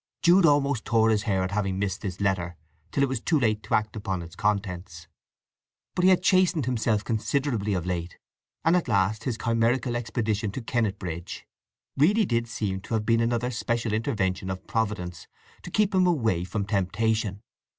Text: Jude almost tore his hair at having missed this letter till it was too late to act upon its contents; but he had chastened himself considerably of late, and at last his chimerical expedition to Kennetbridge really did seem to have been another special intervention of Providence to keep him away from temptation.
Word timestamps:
Jude 0.23 0.47
almost 0.47 0.83
tore 0.83 1.11
his 1.11 1.21
hair 1.29 1.43
at 1.43 1.51
having 1.51 1.77
missed 1.77 2.01
this 2.01 2.19
letter 2.19 2.55
till 2.91 3.03
it 3.03 3.07
was 3.07 3.19
too 3.21 3.39
late 3.39 3.61
to 3.61 3.75
act 3.75 3.95
upon 3.95 4.23
its 4.23 4.35
contents; 4.35 5.07
but 5.93 6.01
he 6.01 6.09
had 6.09 6.23
chastened 6.23 6.65
himself 6.65 7.03
considerably 7.03 7.75
of 7.75 7.85
late, 7.85 8.17
and 8.65 8.75
at 8.75 8.87
last 8.87 9.25
his 9.25 9.37
chimerical 9.37 9.95
expedition 9.95 10.49
to 10.53 10.61
Kennetbridge 10.63 11.43
really 11.95 12.25
did 12.25 12.47
seem 12.47 12.81
to 12.81 12.95
have 12.95 13.05
been 13.05 13.21
another 13.21 13.51
special 13.51 13.93
intervention 13.93 14.49
of 14.49 14.65
Providence 14.65 15.27
to 15.61 15.69
keep 15.69 15.93
him 15.93 16.07
away 16.07 16.45
from 16.45 16.65
temptation. 16.65 17.43